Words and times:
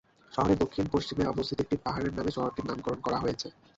শহরের 0.31 0.57
দক্ষিণ-পশ্চিমে 0.59 1.25
অবস্থিত 1.27 1.57
একটি 1.61 1.75
পাহাড়ের 1.85 2.13
নামে 2.13 2.31
শহরটির 2.31 2.67
নামকরণ 2.67 2.99
করা 3.01 3.17
হয়েছে। 3.19 3.47